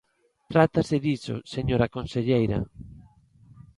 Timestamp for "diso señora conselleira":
1.05-2.59